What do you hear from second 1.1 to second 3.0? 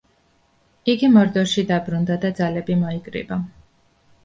მორდორში დაბრუნდა და ძალები